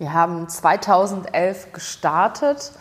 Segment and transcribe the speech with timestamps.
[0.00, 2.72] Wir haben 2011 gestartet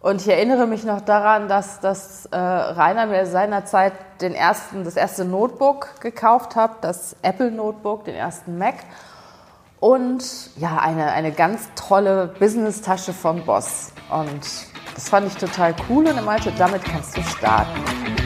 [0.00, 4.96] und ich erinnere mich noch daran, dass, dass äh, Rainer mir seinerzeit den ersten, das
[4.96, 8.74] erste Notebook gekauft hat, das Apple Notebook, den ersten Mac
[9.78, 10.24] und
[10.56, 13.92] ja, eine, eine ganz tolle Business-Tasche von Boss.
[14.10, 14.40] Und
[14.96, 18.25] das fand ich total cool und er meinte, damit kannst du starten.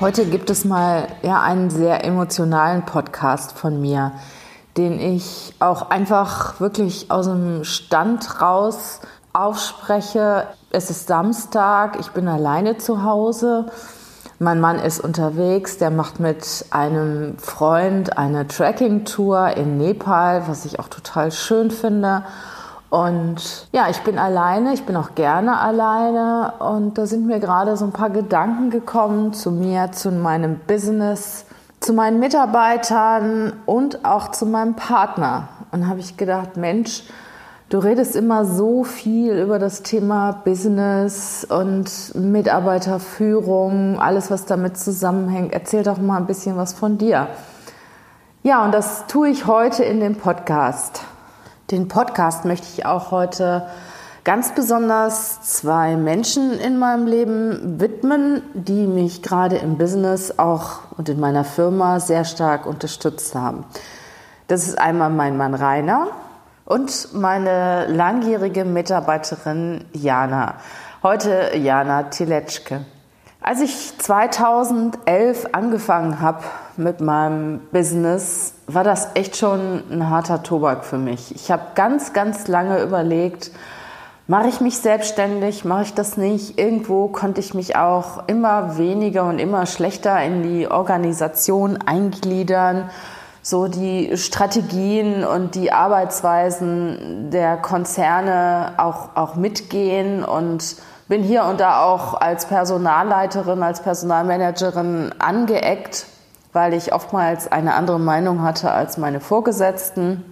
[0.00, 4.12] Heute gibt es mal ja einen sehr emotionalen Podcast von mir,
[4.76, 9.00] den ich auch einfach wirklich aus dem Stand raus
[9.32, 10.46] aufspreche.
[10.70, 13.66] Es ist Samstag, ich bin alleine zu Hause.
[14.38, 20.78] Mein Mann ist unterwegs, der macht mit einem Freund eine Trekking-Tour in Nepal, was ich
[20.78, 22.22] auch total schön finde.
[22.90, 27.76] Und ja, ich bin alleine, ich bin auch gerne alleine und da sind mir gerade
[27.76, 31.44] so ein paar Gedanken gekommen zu mir, zu meinem Business,
[31.80, 35.48] zu meinen Mitarbeitern und auch zu meinem Partner.
[35.70, 37.02] Und habe ich gedacht, Mensch,
[37.68, 45.52] du redest immer so viel über das Thema Business und Mitarbeiterführung, alles, was damit zusammenhängt.
[45.52, 47.28] Erzähl doch mal ein bisschen was von dir.
[48.42, 51.02] Ja, und das tue ich heute in dem Podcast.
[51.70, 53.66] Den Podcast möchte ich auch heute
[54.24, 61.10] ganz besonders zwei Menschen in meinem Leben widmen, die mich gerade im Business auch und
[61.10, 63.66] in meiner Firma sehr stark unterstützt haben.
[64.46, 66.08] Das ist einmal mein Mann Rainer
[66.64, 70.54] und meine langjährige Mitarbeiterin Jana.
[71.02, 72.86] Heute Jana Tiletschke.
[73.40, 76.42] Als ich 2011 angefangen habe
[76.76, 81.34] mit meinem Business, war das echt schon ein harter Tobak für mich.
[81.34, 83.52] Ich habe ganz, ganz lange überlegt,
[84.26, 86.58] mache ich mich selbstständig, mache ich das nicht.
[86.58, 92.90] Irgendwo konnte ich mich auch immer weniger und immer schlechter in die Organisation eingliedern.
[93.40, 100.76] So die Strategien und die Arbeitsweisen der Konzerne auch, auch mitgehen und
[101.08, 106.06] bin hier und da auch als Personalleiterin, als Personalmanagerin angeeckt,
[106.52, 110.22] weil ich oftmals eine andere Meinung hatte als meine Vorgesetzten.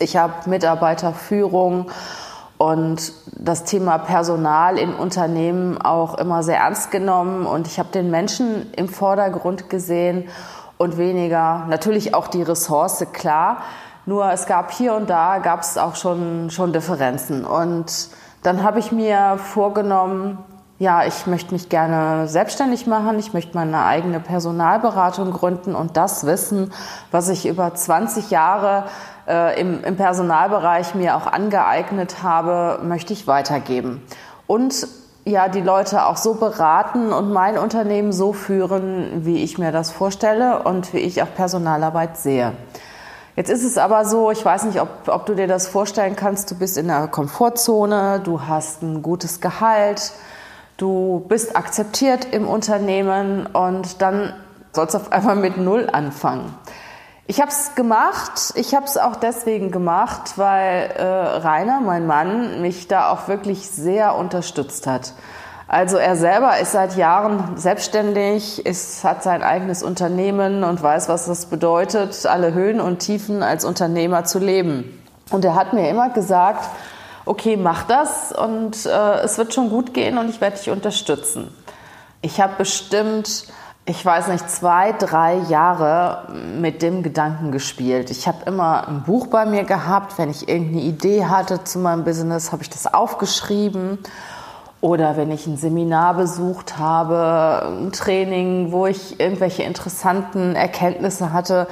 [0.00, 1.90] Ich habe Mitarbeiterführung
[2.58, 8.10] und das Thema Personal in Unternehmen auch immer sehr ernst genommen und ich habe den
[8.10, 10.28] Menschen im Vordergrund gesehen
[10.78, 13.58] und weniger natürlich auch die Ressource klar.
[14.04, 18.08] Nur es gab hier und da gab es auch schon schon Differenzen und
[18.42, 20.38] dann habe ich mir vorgenommen,
[20.78, 26.26] ja, ich möchte mich gerne selbstständig machen, ich möchte meine eigene Personalberatung gründen und das
[26.26, 26.72] Wissen,
[27.12, 28.84] was ich über 20 Jahre
[29.28, 34.02] äh, im, im Personalbereich mir auch angeeignet habe, möchte ich weitergeben.
[34.48, 34.88] Und
[35.24, 39.92] ja, die Leute auch so beraten und mein Unternehmen so führen, wie ich mir das
[39.92, 42.52] vorstelle und wie ich auch Personalarbeit sehe.
[43.34, 46.50] Jetzt ist es aber so, ich weiß nicht, ob, ob du dir das vorstellen kannst,
[46.50, 50.12] du bist in der Komfortzone, du hast ein gutes Gehalt,
[50.76, 54.34] du bist akzeptiert im Unternehmen und dann
[54.72, 56.54] sollst du auf einmal mit Null anfangen.
[57.26, 62.60] Ich habe es gemacht, ich habe es auch deswegen gemacht, weil äh, Rainer, mein Mann,
[62.60, 65.14] mich da auch wirklich sehr unterstützt hat.
[65.72, 71.24] Also er selber ist seit Jahren selbstständig, ist, hat sein eigenes Unternehmen und weiß, was
[71.24, 75.02] das bedeutet, alle Höhen und Tiefen als Unternehmer zu leben.
[75.30, 76.68] Und er hat mir immer gesagt,
[77.24, 81.48] okay, mach das und äh, es wird schon gut gehen und ich werde dich unterstützen.
[82.20, 83.46] Ich habe bestimmt,
[83.86, 86.28] ich weiß nicht, zwei, drei Jahre
[86.60, 88.10] mit dem Gedanken gespielt.
[88.10, 90.18] Ich habe immer ein Buch bei mir gehabt.
[90.18, 94.00] Wenn ich irgendeine Idee hatte zu meinem Business, habe ich das aufgeschrieben
[94.82, 101.68] oder wenn ich ein Seminar besucht habe, ein Training, wo ich irgendwelche interessanten Erkenntnisse hatte,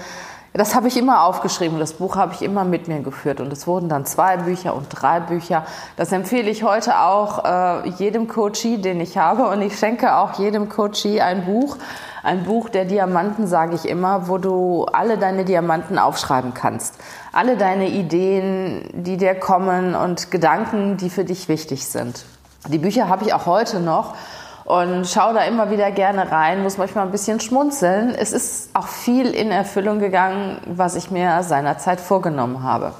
[0.53, 1.79] Das habe ich immer aufgeschrieben.
[1.79, 3.41] Das Buch habe ich immer mit mir geführt.
[3.41, 5.65] Und es wurden dann zwei Bücher und drei Bücher.
[5.97, 9.49] Das empfehle ich heute auch äh, jedem Coachie, den ich habe.
[9.49, 11.77] Und ich schenke auch jedem Coachie ein Buch.
[12.25, 16.97] Ein Buch der Diamanten, sage ich immer, wo du alle deine Diamanten aufschreiben kannst.
[17.33, 22.25] Alle deine Ideen, die dir kommen und Gedanken, die für dich wichtig sind.
[22.69, 24.15] Die Bücher habe ich auch heute noch
[24.65, 28.15] und schaue da immer wieder gerne rein, muss manchmal ein bisschen schmunzeln.
[28.15, 32.93] Es ist auch viel in Erfüllung gegangen, was ich mir seinerzeit vorgenommen habe.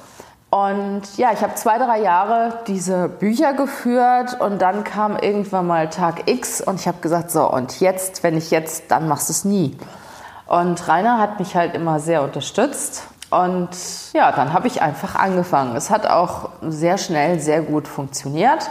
[0.49, 5.89] Und ja, ich habe zwei, drei Jahre diese Bücher geführt und dann kam irgendwann mal
[5.89, 9.31] Tag X und ich habe gesagt, so und jetzt, wenn ich jetzt, dann machst du
[9.31, 9.77] es nie.
[10.47, 13.69] Und Rainer hat mich halt immer sehr unterstützt und
[14.11, 15.77] ja, dann habe ich einfach angefangen.
[15.77, 18.69] Es hat auch sehr schnell sehr gut funktioniert.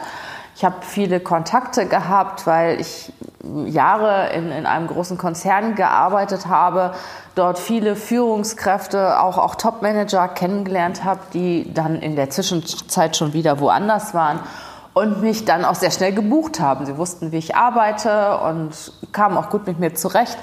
[0.61, 3.15] Ich habe viele Kontakte gehabt, weil ich
[3.65, 6.93] Jahre in, in einem großen Konzern gearbeitet habe,
[7.35, 13.59] dort viele Führungskräfte, auch, auch Top-Manager kennengelernt habe, die dann in der Zwischenzeit schon wieder
[13.59, 14.41] woanders waren
[14.93, 16.85] und mich dann auch sehr schnell gebucht haben.
[16.85, 20.37] Sie wussten, wie ich arbeite und kamen auch gut mit mir zurecht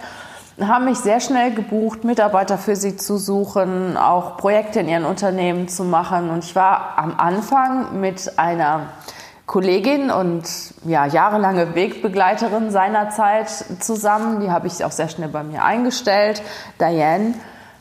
[0.59, 5.67] haben mich sehr schnell gebucht, Mitarbeiter für sie zu suchen, auch Projekte in ihren Unternehmen
[5.67, 6.31] zu machen.
[6.31, 8.87] Und ich war am Anfang mit einer
[9.47, 10.43] Kollegin und
[10.83, 13.49] ja, jahrelange Wegbegleiterin seinerzeit
[13.79, 14.41] zusammen.
[14.41, 16.43] Die habe ich auch sehr schnell bei mir eingestellt.
[16.81, 17.33] Diane.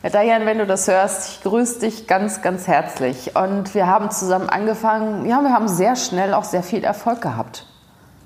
[0.04, 3.34] Ja, Diane, wenn du das hörst, ich grüße dich ganz, ganz herzlich.
[3.34, 5.26] Und wir haben zusammen angefangen.
[5.26, 7.66] Ja, wir haben sehr schnell auch sehr viel Erfolg gehabt.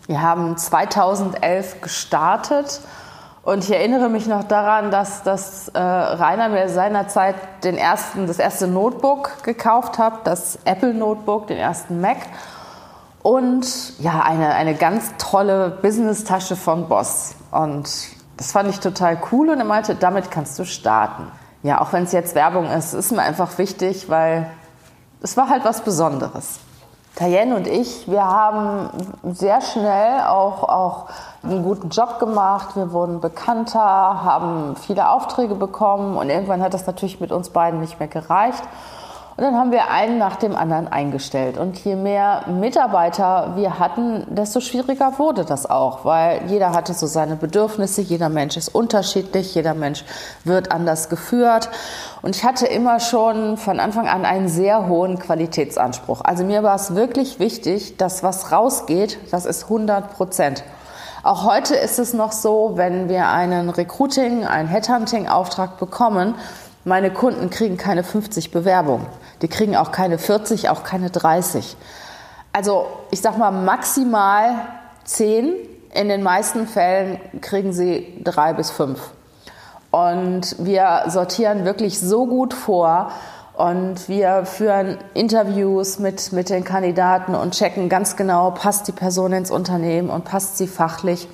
[0.06, 2.80] Wir haben 2011 gestartet
[3.42, 8.38] und ich erinnere mich noch daran, dass, dass äh, Rainer mir seinerzeit den ersten, das
[8.38, 12.18] erste Notebook gekauft hat, das Apple Notebook, den ersten Mac
[13.22, 17.34] und ja, eine, eine ganz tolle Business-Tasche von Boss.
[17.50, 17.88] Und
[18.36, 21.26] das fand ich total cool und er meinte, damit kannst du starten.
[21.62, 24.50] Ja, auch wenn es jetzt Werbung ist, ist mir einfach wichtig, weil
[25.20, 26.60] es war halt was Besonderes.
[27.16, 28.88] Tayen und ich, wir haben
[29.24, 31.08] sehr schnell auch, auch
[31.42, 32.76] einen guten Job gemacht.
[32.76, 37.80] Wir wurden bekannter, haben viele Aufträge bekommen und irgendwann hat das natürlich mit uns beiden
[37.80, 38.62] nicht mehr gereicht.
[39.40, 41.56] Und dann haben wir einen nach dem anderen eingestellt.
[41.56, 47.06] Und je mehr Mitarbeiter wir hatten, desto schwieriger wurde das auch, weil jeder hatte so
[47.06, 50.04] seine Bedürfnisse, jeder Mensch ist unterschiedlich, jeder Mensch
[50.44, 51.70] wird anders geführt.
[52.20, 56.20] Und ich hatte immer schon von Anfang an einen sehr hohen Qualitätsanspruch.
[56.22, 60.64] Also mir war es wirklich wichtig, dass was rausgeht, das ist 100 Prozent.
[61.22, 66.34] Auch heute ist es noch so, wenn wir einen Recruiting, einen Headhunting-Auftrag bekommen,
[66.84, 69.06] meine Kunden kriegen keine 50 Bewerbungen.
[69.42, 71.76] Die kriegen auch keine 40, auch keine 30.
[72.52, 74.50] Also ich sag mal maximal
[75.04, 75.54] 10.
[75.92, 79.10] In den meisten Fällen kriegen sie drei bis fünf.
[79.90, 83.10] Und wir sortieren wirklich so gut vor
[83.54, 89.32] und wir führen Interviews mit, mit den Kandidaten und checken ganz genau, passt die Person
[89.32, 91.28] ins Unternehmen und passt sie fachlich.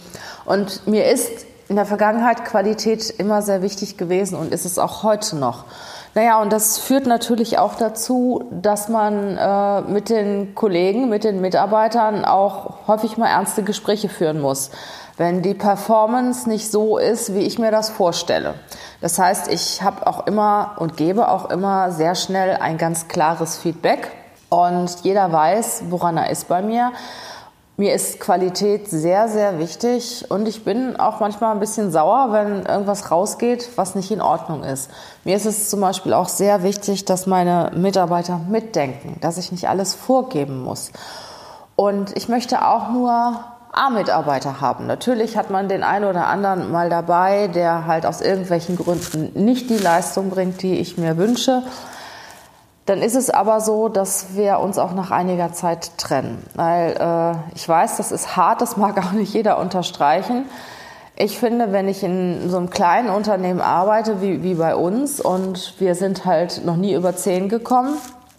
[0.44, 5.02] Und mir ist in der Vergangenheit Qualität immer sehr wichtig gewesen und ist es auch
[5.02, 5.64] heute noch.
[6.14, 11.40] Naja, und das führt natürlich auch dazu, dass man äh, mit den Kollegen, mit den
[11.40, 14.70] Mitarbeitern auch häufig mal ernste Gespräche führen muss,
[15.18, 18.54] wenn die Performance nicht so ist, wie ich mir das vorstelle.
[19.00, 23.58] Das heißt, ich habe auch immer und gebe auch immer sehr schnell ein ganz klares
[23.58, 24.10] Feedback
[24.48, 26.92] und jeder weiß, woran er ist bei mir.
[27.78, 32.64] Mir ist Qualität sehr, sehr wichtig und ich bin auch manchmal ein bisschen sauer, wenn
[32.64, 34.90] irgendwas rausgeht, was nicht in Ordnung ist.
[35.24, 39.68] Mir ist es zum Beispiel auch sehr wichtig, dass meine Mitarbeiter mitdenken, dass ich nicht
[39.68, 40.90] alles vorgeben muss.
[41.74, 43.40] Und ich möchte auch nur
[43.72, 44.86] A-Mitarbeiter haben.
[44.86, 49.68] Natürlich hat man den einen oder anderen mal dabei, der halt aus irgendwelchen Gründen nicht
[49.68, 51.62] die Leistung bringt, die ich mir wünsche.
[52.86, 56.44] Dann ist es aber so, dass wir uns auch nach einiger Zeit trennen.
[56.54, 60.46] Weil äh, ich weiß, das ist hart, das mag auch nicht jeder unterstreichen.
[61.16, 65.74] Ich finde, wenn ich in so einem kleinen Unternehmen arbeite wie, wie bei uns und
[65.78, 67.96] wir sind halt noch nie über zehn gekommen,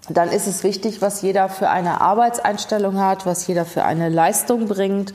[0.10, 4.68] dann ist es wichtig, was jeder für eine Arbeitseinstellung hat, was jeder für eine Leistung
[4.68, 5.14] bringt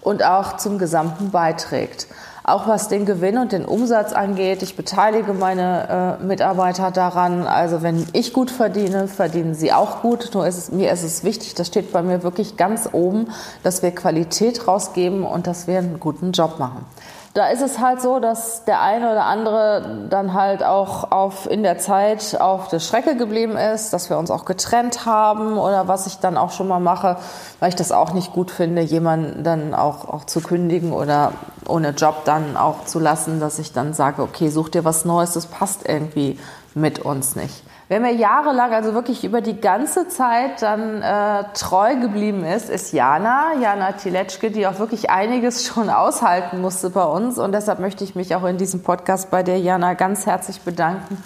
[0.00, 2.06] und auch zum Gesamten beiträgt
[2.44, 4.62] auch was den Gewinn und den Umsatz angeht.
[4.62, 7.46] Ich beteilige meine äh, Mitarbeiter daran.
[7.46, 10.30] Also wenn ich gut verdiene, verdienen sie auch gut.
[10.34, 13.28] Nur ist es, mir ist es wichtig, das steht bei mir wirklich ganz oben,
[13.62, 16.84] dass wir Qualität rausgeben und dass wir einen guten Job machen.
[17.32, 21.62] Da ist es halt so, dass der eine oder andere dann halt auch auf, in
[21.62, 26.08] der Zeit auf der Strecke geblieben ist, dass wir uns auch getrennt haben oder was
[26.08, 27.18] ich dann auch schon mal mache,
[27.60, 31.30] weil ich das auch nicht gut finde, jemanden dann auch, auch zu kündigen oder
[31.68, 35.34] ohne Job dann auch zu lassen, dass ich dann sage, okay, such dir was Neues,
[35.34, 36.36] das passt irgendwie
[36.74, 37.62] mit uns nicht.
[37.90, 42.92] Wer mir jahrelang, also wirklich über die ganze Zeit dann äh, treu geblieben ist, ist
[42.92, 47.36] Jana, Jana Tiletschke, die auch wirklich einiges schon aushalten musste bei uns.
[47.36, 51.20] Und deshalb möchte ich mich auch in diesem Podcast bei der Jana ganz herzlich bedanken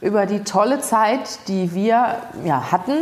[0.00, 2.94] über die tolle Zeit, die wir ja, hatten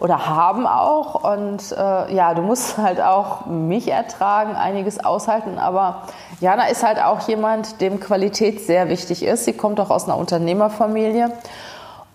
[0.00, 1.22] oder haben auch.
[1.22, 5.58] Und äh, ja, du musst halt auch mich ertragen, einiges aushalten.
[5.58, 6.02] Aber
[6.40, 9.44] Jana ist halt auch jemand, dem Qualität sehr wichtig ist.
[9.44, 11.30] Sie kommt auch aus einer Unternehmerfamilie.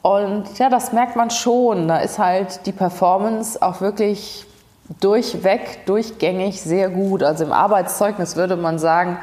[0.02, 1.88] Und ja, das merkt man schon.
[1.88, 4.46] Da ist halt die Performance auch wirklich
[5.00, 7.24] durchweg, durchgängig sehr gut.
[7.24, 9.20] Also im Arbeitszeugnis würde man sagen,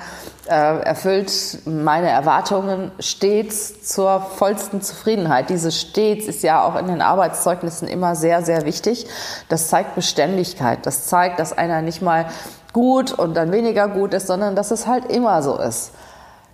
[0.49, 5.51] äh, erfüllt meine Erwartungen stets zur vollsten Zufriedenheit.
[5.51, 9.07] Diese stets ist ja auch in den Arbeitszeugnissen immer sehr, sehr wichtig.
[9.49, 10.87] Das zeigt Beständigkeit.
[10.87, 12.27] Das zeigt, dass einer nicht mal
[12.73, 15.93] gut und dann weniger gut ist, sondern dass es halt immer so ist.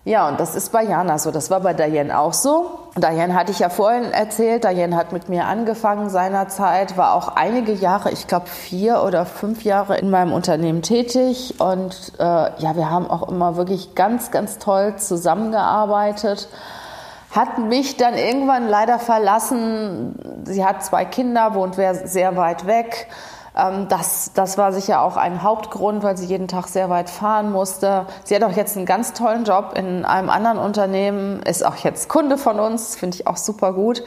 [0.06, 1.30] Ja, und das ist bei Jana so.
[1.30, 2.78] Das war bei Diane auch so.
[2.94, 4.64] Diane hatte ich ja vorhin erzählt.
[4.64, 9.64] Diane hat mit mir angefangen seinerzeit, war auch einige Jahre, ich glaube vier oder fünf
[9.64, 11.54] Jahre in meinem Unternehmen tätig.
[11.58, 16.49] Und äh, ja, wir haben auch immer wirklich ganz, ganz toll zusammengearbeitet.
[17.30, 20.44] Hat mich dann irgendwann leider verlassen.
[20.44, 23.08] Sie hat zwei Kinder, wohnt sehr weit weg
[23.54, 28.06] das, das war sicher auch ein Hauptgrund, weil sie jeden Tag sehr weit fahren musste.
[28.25, 32.08] Sie hat auch jetzt einen ganz tollen Job in einem anderen Unternehmen, ist auch jetzt
[32.08, 34.02] Kunde von uns, finde ich auch super gut.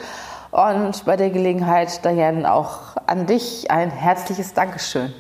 [0.51, 5.13] Und bei der Gelegenheit, Diane, auch an dich ein herzliches Dankeschön.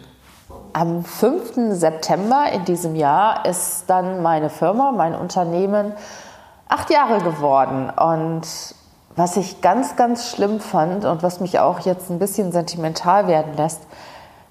[0.73, 1.73] Am 5.
[1.77, 5.93] September in diesem Jahr ist dann meine Firma, mein Unternehmen,
[6.67, 7.89] acht Jahre geworden.
[7.89, 8.45] Und
[9.15, 13.55] was ich ganz, ganz schlimm fand und was mich auch jetzt ein bisschen sentimental werden
[13.55, 13.81] lässt,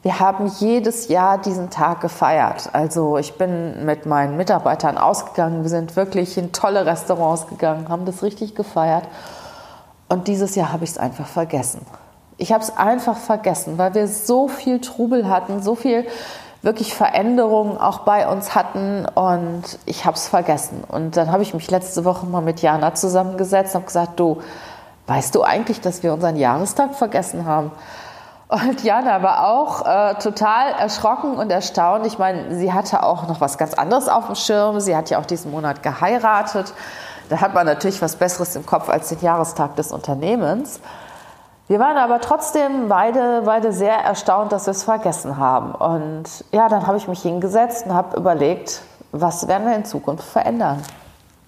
[0.06, 2.70] wir haben jedes Jahr diesen Tag gefeiert.
[2.72, 5.64] Also ich bin mit meinen Mitarbeitern ausgegangen.
[5.64, 9.02] Wir sind wirklich in tolle Restaurants gegangen, haben das richtig gefeiert.
[10.08, 11.80] Und dieses Jahr habe ich es einfach vergessen.
[12.38, 16.06] Ich habe es einfach vergessen, weil wir so viel Trubel hatten, so viel
[16.62, 20.84] wirklich Veränderungen auch bei uns hatten und ich habe es vergessen.
[20.86, 24.40] Und dann habe ich mich letzte Woche mal mit Jana zusammengesetzt und habe gesagt, du,
[25.08, 27.72] weißt du eigentlich, dass wir unseren Jahrestag vergessen haben?
[28.48, 32.06] Und Jana war auch äh, total erschrocken und erstaunt.
[32.06, 34.78] Ich meine, sie hatte auch noch was ganz anderes auf dem Schirm.
[34.78, 36.72] Sie hat ja auch diesen Monat geheiratet.
[37.28, 40.80] Da hat man natürlich was Besseres im Kopf als den Jahrestag des Unternehmens.
[41.66, 45.72] Wir waren aber trotzdem beide, beide sehr erstaunt, dass wir es vergessen haben.
[45.74, 50.22] Und ja, dann habe ich mich hingesetzt und habe überlegt, was werden wir in Zukunft
[50.22, 50.84] verändern.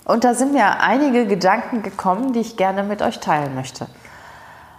[0.05, 3.87] Und da sind mir einige Gedanken gekommen, die ich gerne mit euch teilen möchte.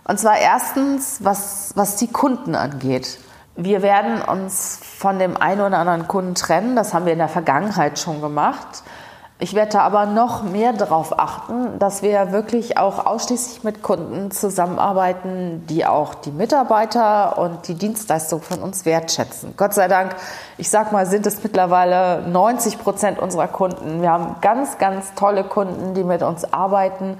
[0.10, 3.20] Und zwar erstens, was, was die Kunden angeht.
[3.56, 6.76] Wir werden uns von dem einen oder anderen Kunden trennen.
[6.76, 8.82] Das haben wir in der Vergangenheit schon gemacht.
[9.42, 14.32] Ich werde da aber noch mehr darauf achten, dass wir wirklich auch ausschließlich mit Kunden
[14.32, 19.54] zusammenarbeiten, die auch die Mitarbeiter und die Dienstleistung von uns wertschätzen.
[19.56, 20.14] Gott sei Dank,
[20.58, 24.02] ich sag mal, sind es mittlerweile 90 Prozent unserer Kunden.
[24.02, 27.18] Wir haben ganz, ganz tolle Kunden, die mit uns arbeiten,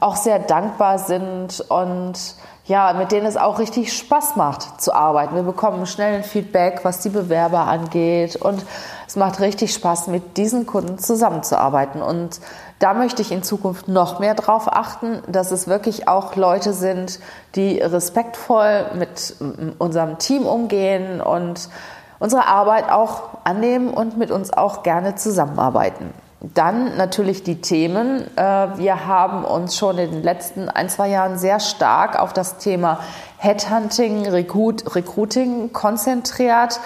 [0.00, 2.34] auch sehr dankbar sind und
[2.68, 5.34] ja, mit denen es auch richtig Spaß macht zu arbeiten.
[5.34, 8.64] Wir bekommen schnell ein Feedback, was die Bewerber angeht und
[9.06, 12.02] es macht richtig Spaß, mit diesen Kunden zusammenzuarbeiten.
[12.02, 12.40] Und
[12.78, 17.20] da möchte ich in Zukunft noch mehr darauf achten, dass es wirklich auch Leute sind,
[17.54, 19.34] die respektvoll mit
[19.78, 21.70] unserem Team umgehen und
[22.18, 26.12] unsere Arbeit auch annehmen und mit uns auch gerne zusammenarbeiten.
[26.40, 28.24] Dann natürlich die Themen.
[28.36, 28.42] Äh,
[28.78, 33.00] wir haben uns schon in den letzten ein, zwei Jahren sehr stark auf das Thema
[33.38, 36.80] Headhunting, Recruiting konzentriert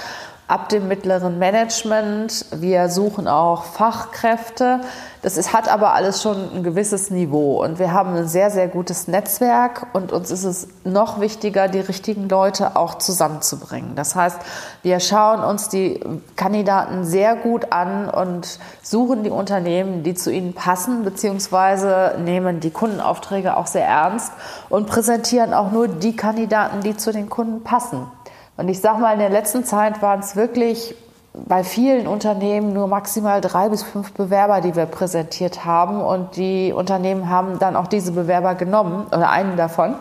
[0.48, 2.46] ab dem mittleren Management.
[2.52, 4.80] Wir suchen auch Fachkräfte.
[5.22, 8.66] Das ist, hat aber alles schon ein gewisses Niveau und wir haben ein sehr, sehr
[8.66, 13.94] gutes Netzwerk und uns ist es noch wichtiger, die richtigen Leute auch zusammenzubringen.
[13.94, 14.38] Das heißt,
[14.82, 16.00] wir schauen uns die
[16.34, 22.70] Kandidaten sehr gut an und suchen die Unternehmen, die zu ihnen passen, beziehungsweise nehmen die
[22.70, 24.32] Kundenaufträge auch sehr ernst
[24.68, 28.08] und präsentieren auch nur die Kandidaten, die zu den Kunden passen.
[28.56, 30.94] Und ich sage mal, in der letzten Zeit waren es wirklich
[31.34, 36.00] bei vielen Unternehmen nur maximal drei bis fünf Bewerber, die wir präsentiert haben.
[36.02, 39.94] Und die Unternehmen haben dann auch diese Bewerber genommen oder einen davon.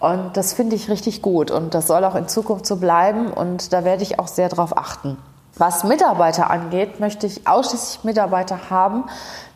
[0.00, 1.50] Und das finde ich richtig gut.
[1.50, 3.28] Und das soll auch in Zukunft so bleiben.
[3.28, 5.16] Und da werde ich auch sehr darauf achten.
[5.58, 9.04] Was Mitarbeiter angeht, möchte ich ausschließlich Mitarbeiter haben,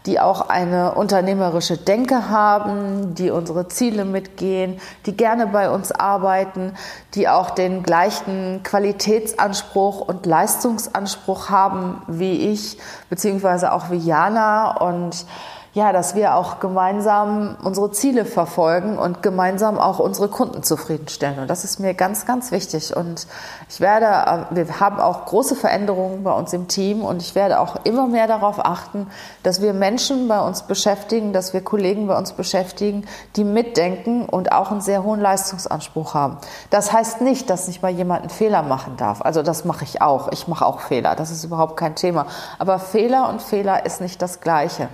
[0.04, 6.75] die auch eine unternehmerische Denke haben, die unsere Ziele mitgehen, die gerne bei uns arbeiten,
[7.14, 12.78] die auch den gleichen Qualitätsanspruch und Leistungsanspruch haben wie ich,
[13.09, 14.76] beziehungsweise auch wie Jana.
[14.78, 15.25] Und
[15.74, 21.38] ja, dass wir auch gemeinsam unsere Ziele verfolgen und gemeinsam auch unsere Kunden zufriedenstellen.
[21.38, 22.94] Und das ist mir ganz, ganz wichtig.
[22.94, 23.26] Und
[23.70, 24.06] ich werde,
[24.50, 28.06] äh, wir haben auch große Veränderungen bei uns im Team und ich werde auch immer
[28.06, 29.06] mehr darauf achten,
[29.42, 34.52] dass wir Menschen bei uns beschäftigen, dass wir Kollegen bei uns beschäftigen, die mitdenken und
[34.52, 36.36] auch einen sehr hohen Leistungsanspruch haben.
[36.68, 39.22] Das heißt nicht, dass nicht mal jemand einen Fehler machen darf.
[39.22, 40.30] Also das mache ich auch.
[40.32, 41.16] Ich mache auch Fehler.
[41.16, 42.26] Das ist überhaupt kein Thema.
[42.58, 44.90] Aber Fehler und Fehler ist nicht das Gleiche.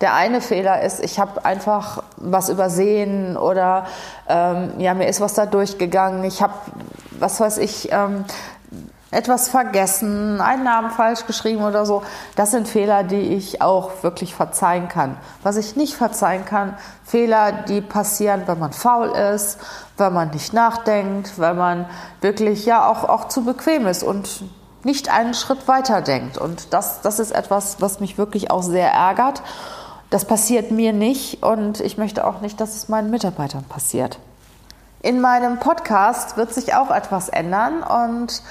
[0.00, 3.86] Der eine Fehler ist, ich habe einfach was übersehen oder
[4.28, 6.24] ähm, ja, mir ist was da durchgegangen.
[6.24, 6.54] Ich habe,
[7.18, 8.24] was weiß ich, ähm,
[9.10, 12.02] etwas vergessen, einen Namen falsch geschrieben oder so.
[12.36, 15.16] Das sind Fehler, die ich auch wirklich verzeihen kann.
[15.42, 19.58] Was ich nicht verzeihen kann, Fehler, die passieren, wenn man faul ist,
[19.96, 21.86] wenn man nicht nachdenkt, wenn man
[22.20, 24.44] wirklich ja auch, auch zu bequem ist und
[24.84, 26.38] nicht einen Schritt weiter denkt.
[26.38, 29.42] Und das, das ist etwas, was mich wirklich auch sehr ärgert.
[30.10, 34.18] Das passiert mir nicht und ich möchte auch nicht, dass es meinen Mitarbeitern passiert.
[35.02, 38.42] In meinem Podcast wird sich auch etwas ändern und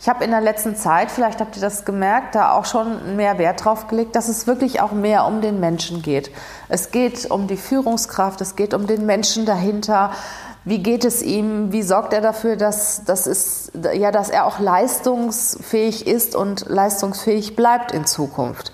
[0.00, 3.38] ich habe in der letzten Zeit, vielleicht habt ihr das gemerkt, da auch schon mehr
[3.38, 6.30] Wert drauf gelegt, dass es wirklich auch mehr um den Menschen geht.
[6.68, 10.10] Es geht um die Führungskraft, es geht um den Menschen dahinter.
[10.66, 11.72] Wie geht es ihm?
[11.72, 17.56] Wie sorgt er dafür, dass, dass, es, ja, dass er auch leistungsfähig ist und leistungsfähig
[17.56, 18.72] bleibt in Zukunft?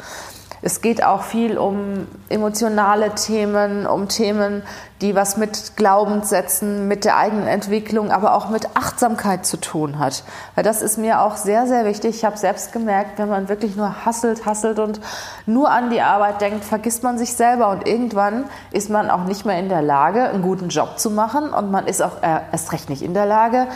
[0.62, 4.62] Es geht auch viel um emotionale Themen, um Themen,
[5.00, 10.24] die was mit Glaubenssätzen, mit der eigenen Entwicklung, aber auch mit Achtsamkeit zu tun hat.
[10.54, 12.16] Weil das ist mir auch sehr, sehr wichtig.
[12.16, 15.00] Ich habe selbst gemerkt, wenn man wirklich nur hasselt, hasselt und
[15.46, 19.46] nur an die Arbeit denkt, vergisst man sich selber und irgendwann ist man auch nicht
[19.46, 22.72] mehr in der Lage, einen guten Job zu machen und man ist auch äh, erst
[22.72, 23.66] recht nicht in der Lage,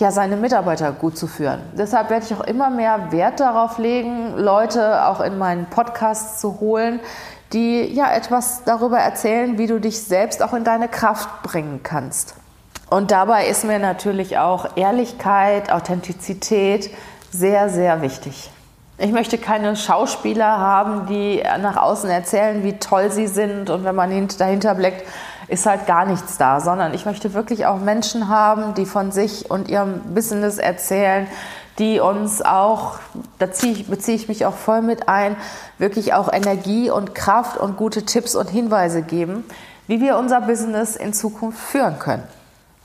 [0.00, 1.60] ja, seine Mitarbeiter gut zu führen.
[1.72, 6.58] Deshalb werde ich auch immer mehr Wert darauf legen, Leute auch in meinen Podcast zu
[6.60, 7.00] holen,
[7.52, 12.34] die ja etwas darüber erzählen, wie du dich selbst auch in deine Kraft bringen kannst.
[12.88, 16.90] Und dabei ist mir natürlich auch Ehrlichkeit, Authentizität
[17.30, 18.50] sehr, sehr wichtig.
[18.98, 23.94] Ich möchte keine Schauspieler haben, die nach außen erzählen, wie toll sie sind und wenn
[23.94, 25.04] man dahinter blickt,
[25.50, 29.50] ist halt gar nichts da, sondern ich möchte wirklich auch Menschen haben, die von sich
[29.50, 31.26] und ihrem Business erzählen,
[31.78, 32.98] die uns auch,
[33.38, 35.36] da ich, beziehe ich mich auch voll mit ein,
[35.78, 39.44] wirklich auch Energie und Kraft und gute Tipps und Hinweise geben,
[39.86, 42.22] wie wir unser Business in Zukunft führen können.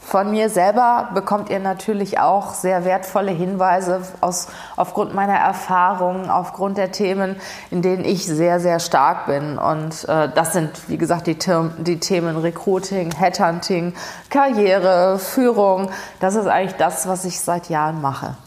[0.06, 6.78] Von mir selber bekommt ihr natürlich auch sehr wertvolle Hinweise aus, aufgrund meiner Erfahrungen, aufgrund
[6.78, 7.38] der Themen,
[7.72, 9.58] in denen ich sehr, sehr stark bin.
[9.58, 11.36] Und äh, das sind, wie gesagt, die,
[11.80, 13.96] die Themen Recruiting, Headhunting,
[14.30, 15.90] Karriere, Führung.
[16.20, 18.38] Das ist eigentlich das, was ich seit Jahren mache.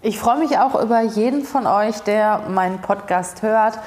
[0.00, 3.78] Ich freue mich auch über jeden von euch, der meinen Podcast hört.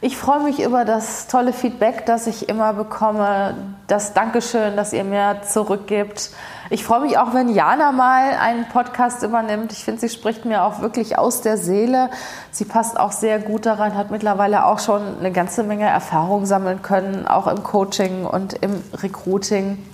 [0.00, 3.56] Ich freue mich über das tolle Feedback, das ich immer bekomme,
[3.88, 6.30] das Dankeschön, das ihr mir zurückgibt.
[6.70, 9.72] Ich freue mich auch, wenn Jana mal einen Podcast übernimmt.
[9.72, 12.10] Ich finde, sie spricht mir auch wirklich aus der Seele.
[12.52, 16.80] Sie passt auch sehr gut daran, hat mittlerweile auch schon eine ganze Menge Erfahrung sammeln
[16.80, 19.84] können, auch im Coaching und im Recruiting.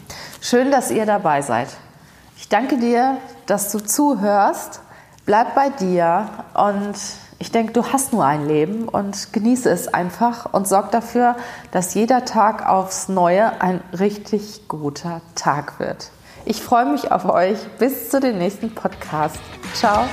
[0.42, 1.68] Schön, dass ihr dabei seid.
[2.36, 4.82] Ich danke dir, dass du zuhörst.
[5.24, 6.94] Bleib bei dir und
[7.44, 11.36] ich denke, du hast nur ein Leben und genieße es einfach und sorg dafür,
[11.72, 16.10] dass jeder Tag aufs Neue ein richtig guter Tag wird.
[16.46, 17.58] Ich freue mich auf euch.
[17.78, 19.36] Bis zu dem nächsten Podcast.
[19.74, 20.06] Ciao.